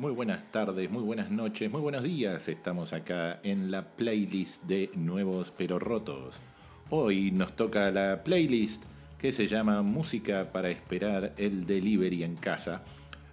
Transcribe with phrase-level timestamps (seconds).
[0.00, 2.48] muy buenas tardes, muy buenas noches, muy buenos días.
[2.48, 6.40] Estamos acá en la playlist de Nuevos pero Rotos.
[6.88, 8.82] Hoy nos toca la playlist
[9.18, 12.82] que se llama Música para esperar el delivery en casa.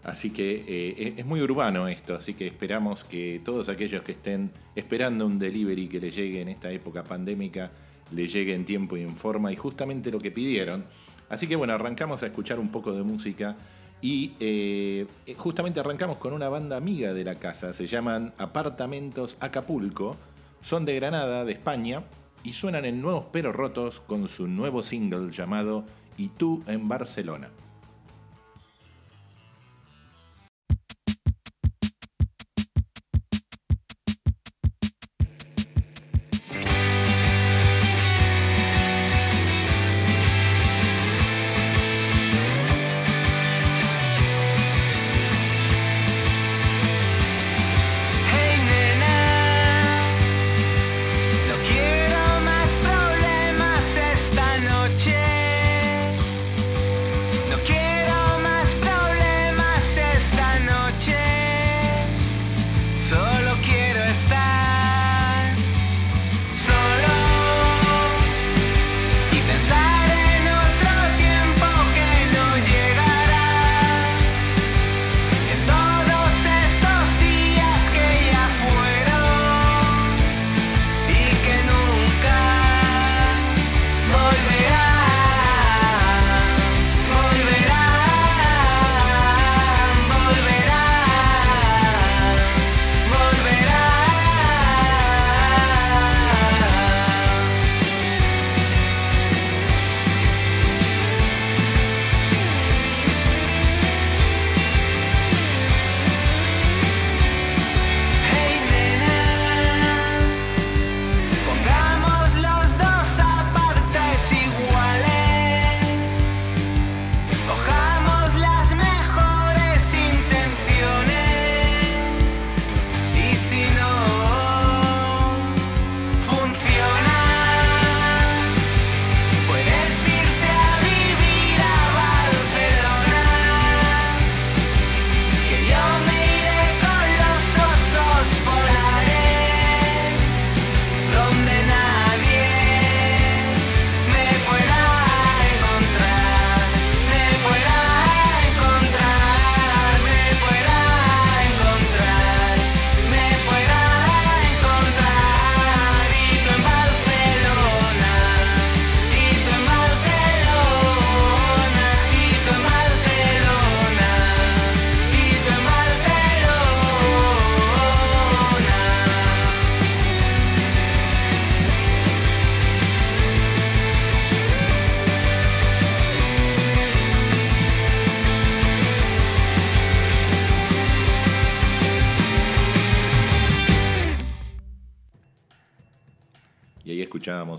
[0.04, 4.52] Así que eh, es muy urbano esto, así que esperamos que todos aquellos que estén
[4.76, 7.72] esperando un delivery que les llegue en esta época pandémica,
[8.12, 10.84] le llegue en tiempo y en forma y justamente lo que pidieron.
[11.30, 13.56] Así que bueno, arrancamos a escuchar un poco de música
[14.02, 20.16] y eh, justamente arrancamos con una banda amiga de la casa, se llaman Apartamentos Acapulco,
[20.62, 22.04] son de Granada, de España,
[22.44, 25.84] y suenan en Nuevos Pero Rotos con su nuevo single llamado
[26.18, 27.50] Y tú en Barcelona.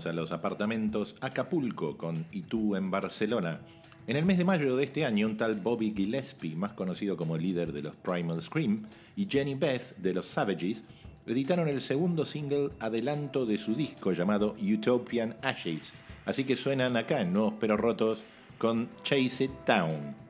[0.05, 3.59] A los apartamentos Acapulco con Y tú en Barcelona.
[4.07, 7.37] En el mes de mayo de este año, un tal Bobby Gillespie, más conocido como
[7.37, 8.85] líder de los Primal Scream,
[9.15, 10.83] y Jenny Beth de los Savages,
[11.27, 15.93] editaron el segundo single adelanto de su disco llamado Utopian Ashes.
[16.25, 18.19] Así que suenan acá en Nuevos Pero Rotos
[18.57, 20.28] con Chase It Down.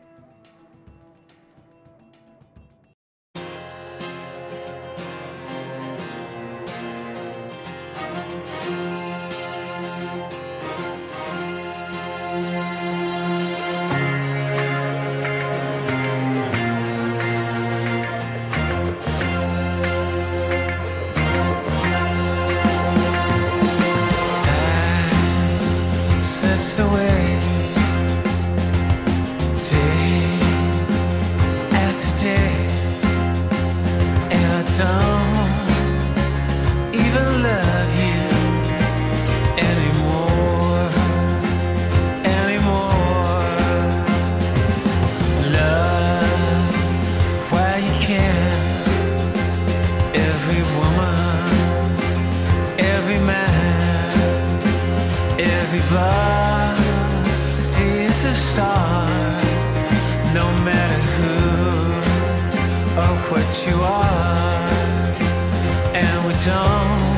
[58.21, 59.07] It's a star,
[60.33, 61.39] no matter who
[62.99, 64.65] or what you are,
[65.95, 67.08] and we don't.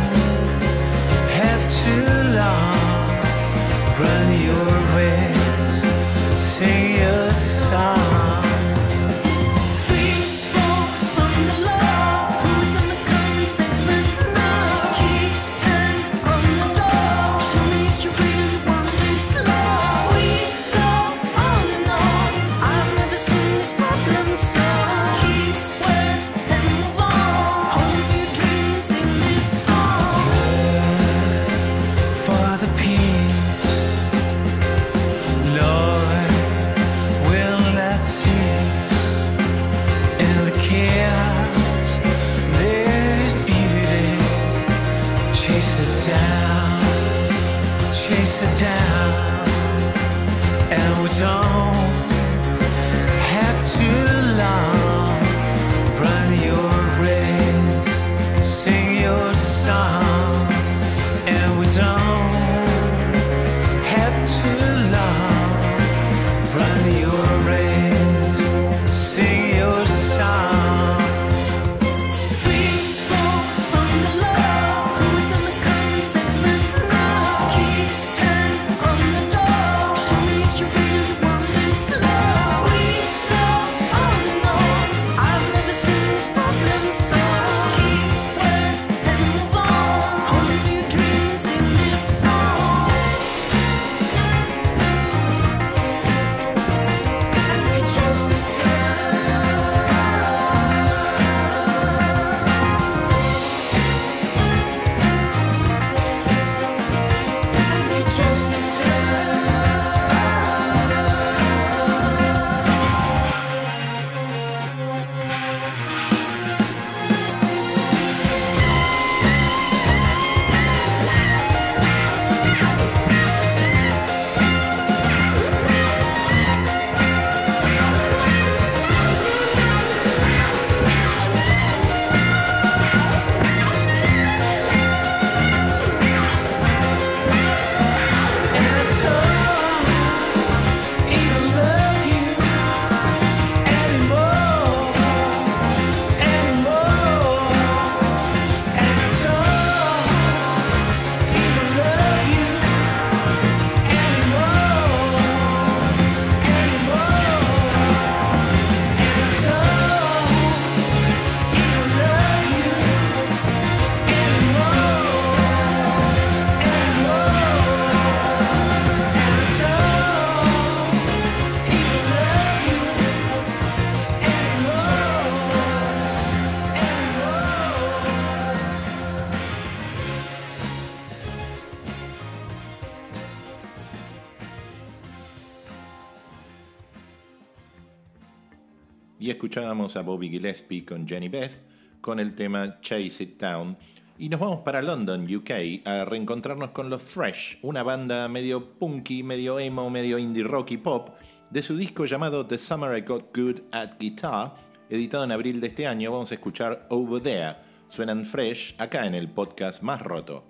[190.31, 191.71] Gillespie con Jenny Beth
[192.01, 193.77] con el tema Chase It Down.
[194.17, 199.23] Y nos vamos para London, UK, a reencontrarnos con los Fresh, una banda medio punky,
[199.23, 201.09] medio emo, medio indie rock y pop,
[201.49, 204.55] de su disco llamado The Summer I Got Good at Guitar,
[204.89, 206.11] editado en abril de este año.
[206.11, 207.55] Vamos a escuchar Over There.
[207.87, 210.45] Suenan Fresh acá en el podcast más roto.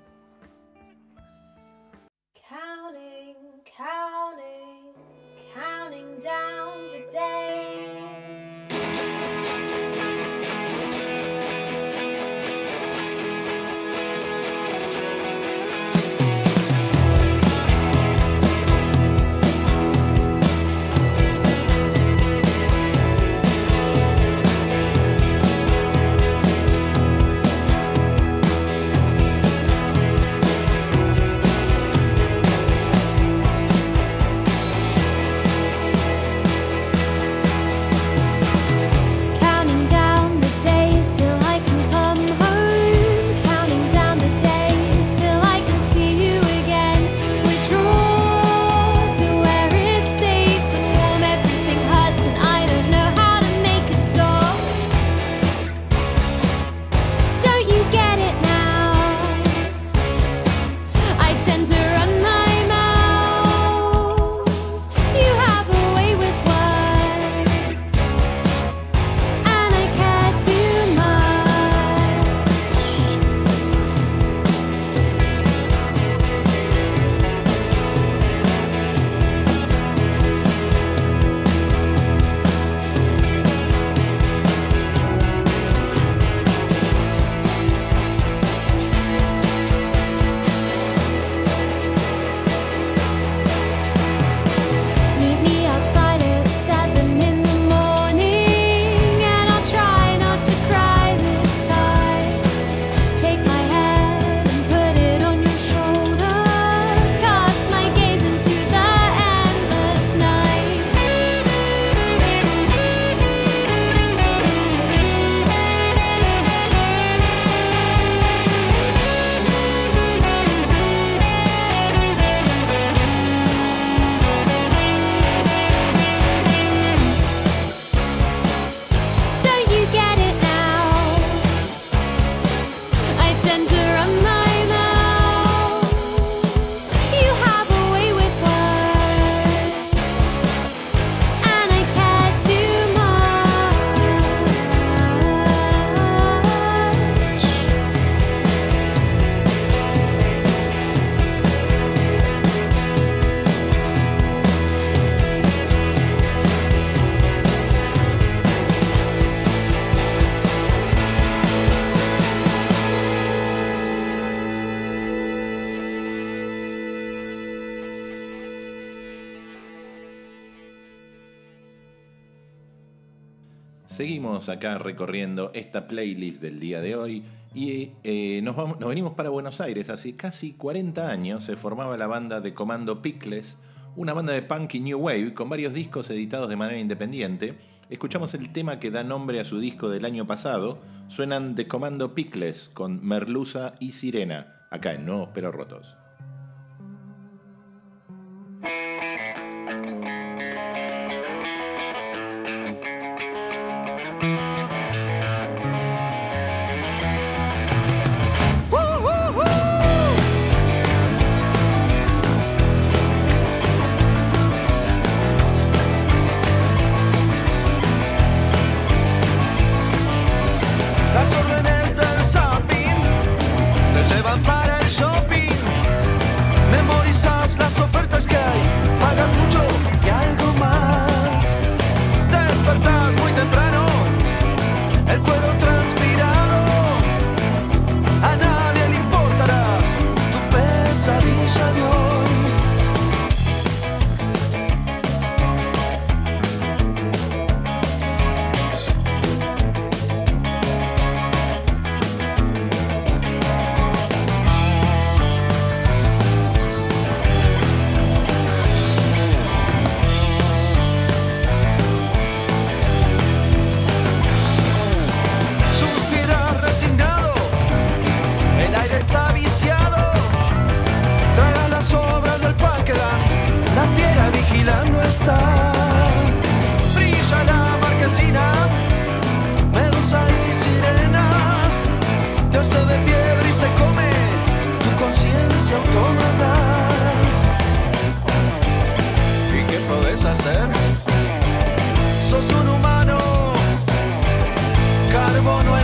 [174.21, 177.23] Acá recorriendo esta playlist del día de hoy
[177.55, 179.89] y eh, nos venimos para Buenos Aires.
[179.89, 183.57] Hace casi 40 años se formaba la banda de Comando Pickles,
[183.95, 187.57] una banda de punk y new wave con varios discos editados de manera independiente.
[187.89, 190.77] Escuchamos el tema que da nombre a su disco del año pasado.
[191.07, 195.95] Suenan de Comando Pickles con Merluza y Sirena, acá en Nuevos Pero Rotos.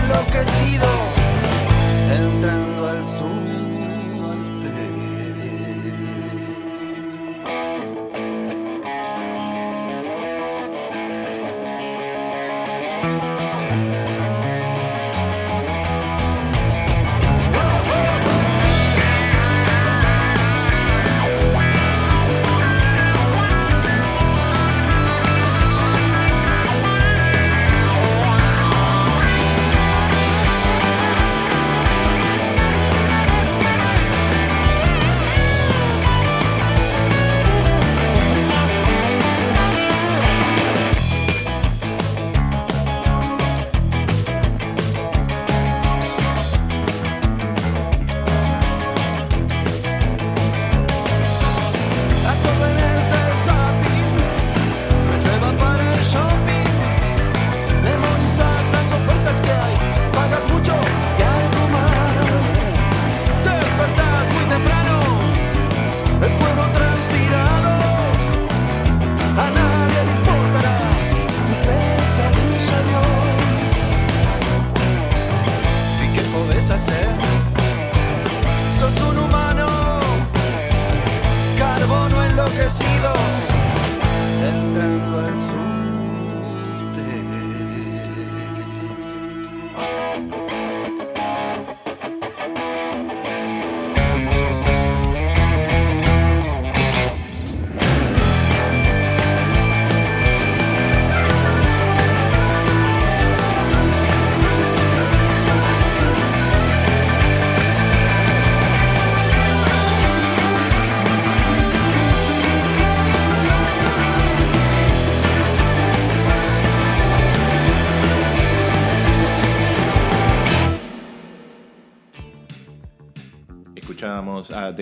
[0.08, 0.57] lo que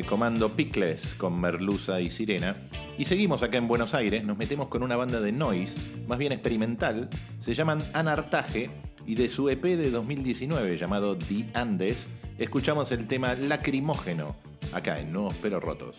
[0.03, 2.55] Comando Picles con Merluza y Sirena.
[2.97, 5.75] Y seguimos acá en Buenos Aires, nos metemos con una banda de noise,
[6.07, 7.09] más bien experimental,
[7.39, 8.69] se llaman Anartaje
[9.05, 14.35] y de su EP de 2019 llamado The Andes, escuchamos el tema Lacrimógeno,
[14.73, 15.95] acá en Nuevos Pero Rotos.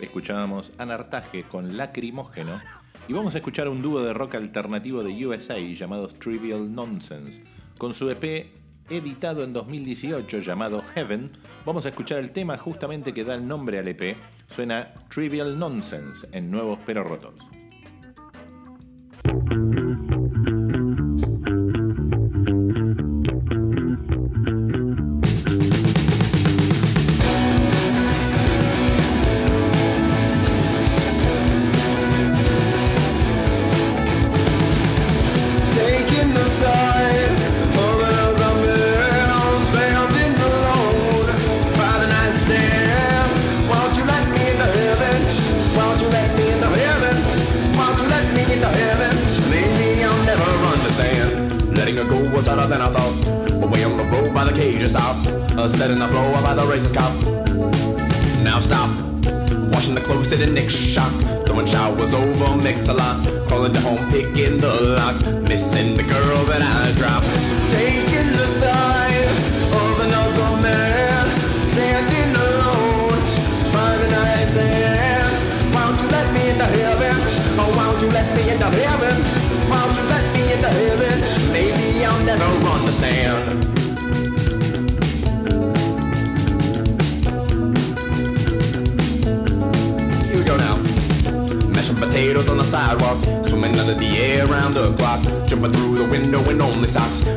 [0.00, 2.60] Escuchábamos Anartaje con Lacrimógeno
[3.08, 7.42] y vamos a escuchar un dúo de rock alternativo de USA llamados Trivial Nonsense.
[7.78, 8.50] Con su EP
[8.90, 11.30] editado en 2018 llamado Heaven,
[11.64, 14.16] vamos a escuchar el tema justamente que da el nombre al EP.
[14.48, 17.55] Suena Trivial Nonsense en Nuevos Pero Rotos.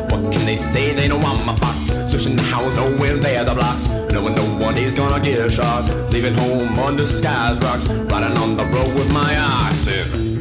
[0.10, 0.94] What can they say?
[0.94, 1.78] They know I'm a fox.
[2.12, 3.88] Searching the house, knowing they're the blocks.
[4.12, 5.90] Knowing no one is gonna get shot.
[6.12, 7.88] Leaving home under sky's rocks.
[7.88, 10.39] Riding on the road with my oxen.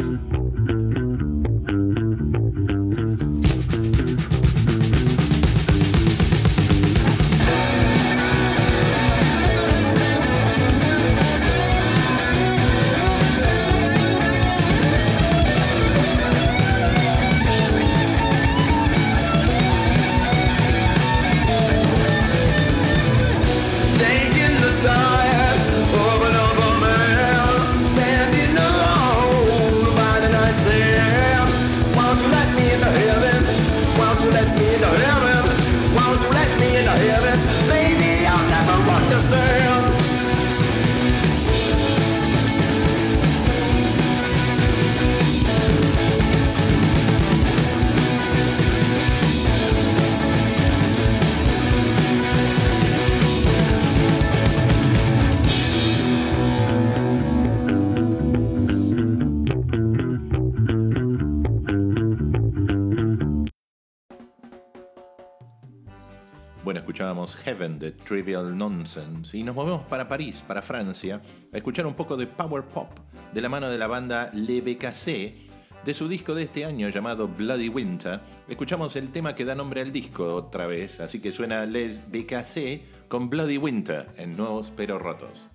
[66.77, 71.95] Escuchábamos Heaven de Trivial Nonsense y nos movemos para París, para Francia, a escuchar un
[71.95, 72.91] poco de power pop
[73.33, 75.49] de la mano de la banda Le BKC.
[75.85, 79.81] De su disco de este año llamado Bloody Winter, escuchamos el tema que da nombre
[79.81, 84.99] al disco otra vez, así que suena Les BKC con Bloody Winter en Nuevos Pero
[84.99, 85.49] Rotos.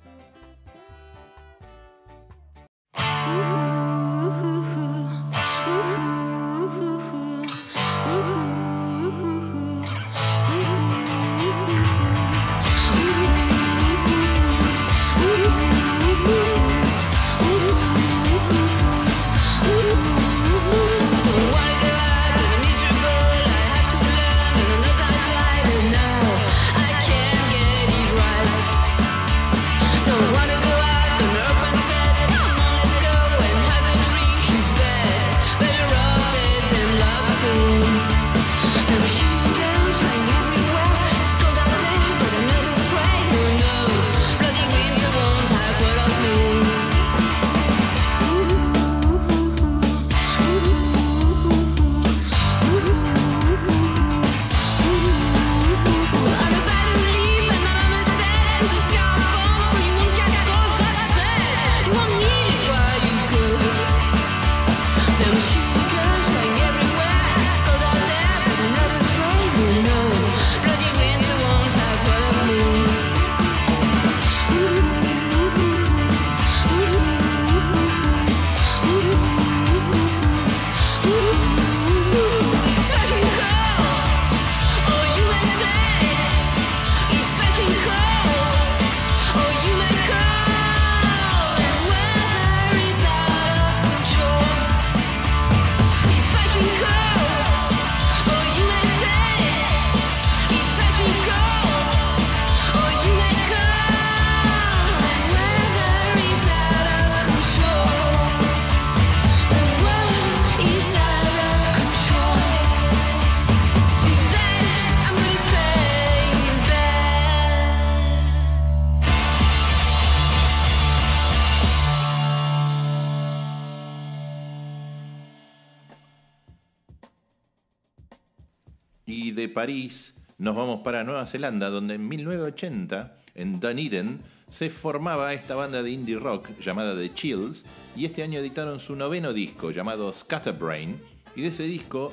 [129.54, 135.84] París nos vamos para Nueva Zelanda, donde en 1980, en Dunedin, se formaba esta banda
[135.84, 137.64] de indie rock llamada The Chills,
[137.96, 141.00] y este año editaron su noveno disco llamado Scatterbrain,
[141.36, 142.12] y de ese disco,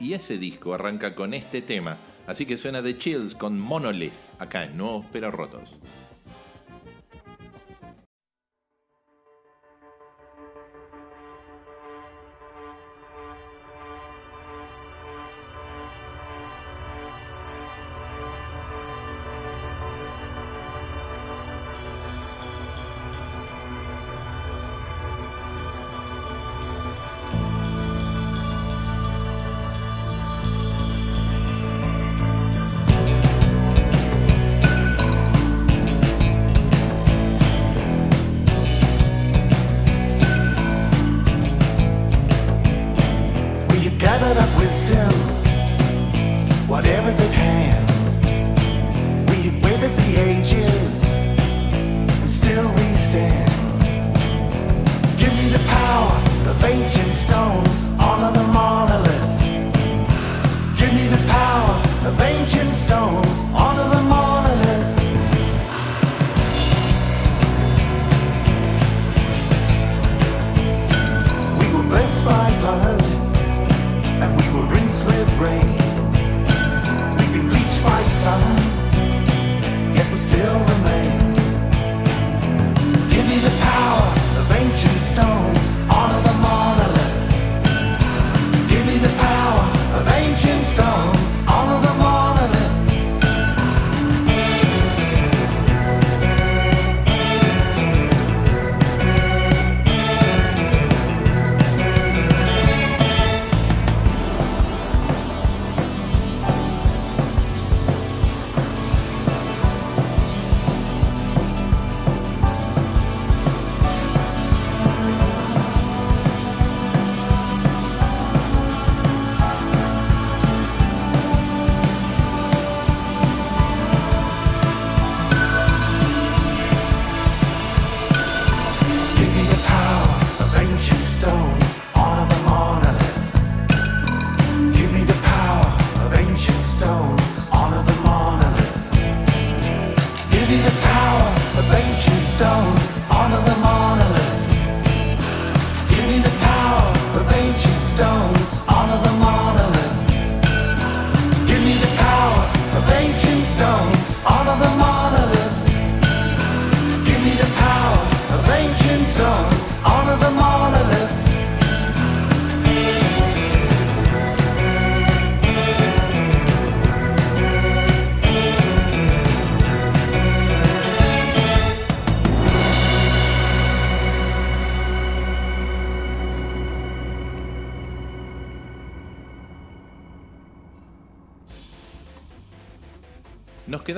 [0.00, 4.64] y ese disco arranca con este tema, así que suena The Chills con Monolith, acá
[4.64, 5.74] en Nuevos Pero Rotos.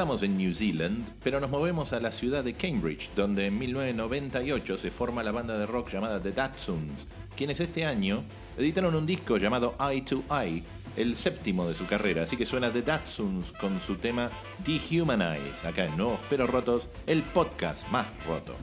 [0.05, 4.77] Quedamos en New Zealand, pero nos movemos a la ciudad de Cambridge, donde en 1998
[4.77, 8.23] se forma la banda de rock llamada The Datsuns, quienes este año
[8.59, 10.62] editaron un disco llamado Eye to Eye,
[10.99, 14.29] el séptimo de su carrera, así que suena The Datsuns con su tema
[14.62, 18.55] Dehumanize, acá en Nuevos Pero Rotos, el podcast más roto.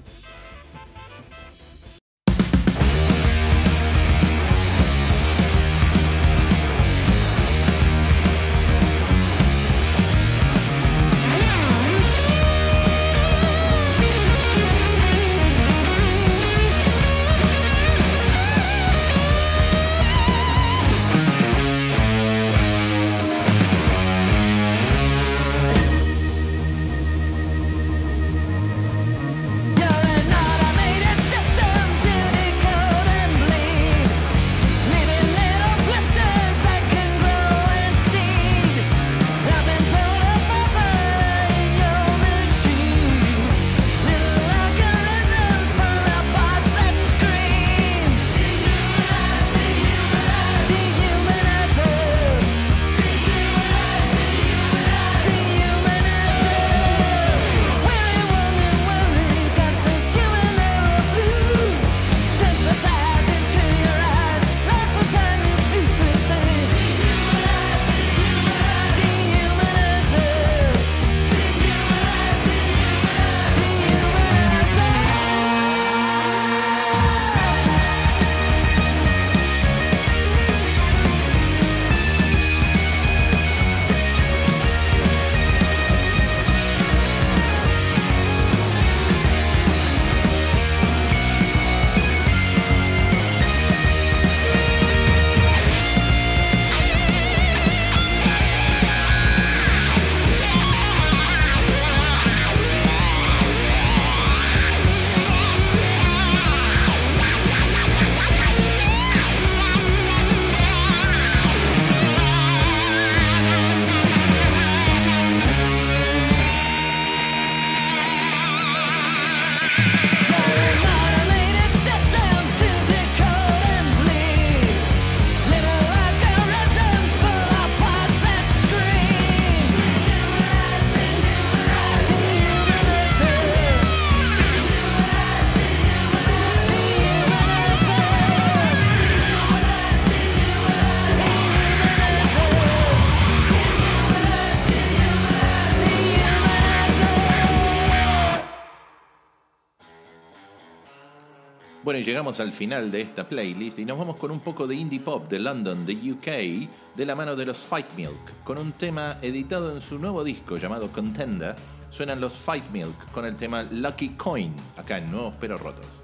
[151.83, 154.75] Bueno, y llegamos al final de esta playlist y nos vamos con un poco de
[154.75, 158.73] indie pop de London, de UK, de la mano de los Fight Milk, con un
[158.73, 161.55] tema editado en su nuevo disco llamado Contender.
[161.89, 166.00] Suenan los Fight Milk con el tema Lucky Coin, acá en Nuevos Pero Rotos.